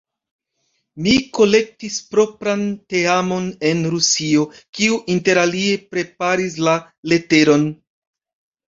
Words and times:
Mi 1.07 1.11
kolektis 1.37 1.97
propran 2.15 2.65
teamon 2.93 3.47
en 3.73 3.85
Rusio, 3.95 4.49
kiu 4.79 4.99
interalie 5.19 5.79
preparis 5.95 6.61
la 6.67 6.79
leteron. 7.15 7.71